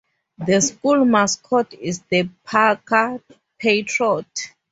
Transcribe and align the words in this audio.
The 0.43 0.59
school 0.61 1.05
mascot 1.05 1.73
is 1.75 2.01
the 2.09 2.27
Parker 2.43 3.21
Patriot. 3.59 4.51